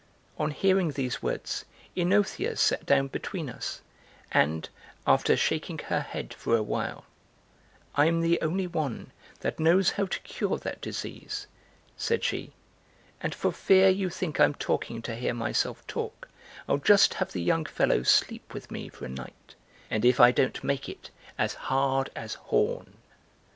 [0.39, 1.63] On hearing these words,
[1.95, 3.81] OEnothea sat down between us
[4.31, 4.67] and,
[5.05, 7.05] after shaking her head for a while,
[7.93, 9.11] "I'm the only one
[9.41, 11.45] that knows how to cure that disease,"
[11.97, 12.53] said she,
[13.21, 16.27] "and for fear you think I'm talking to hear myself talk,
[16.67, 19.53] I'll just have the young fellow sleep with me for a night,
[19.91, 22.97] and if I don't make it as hard as horn!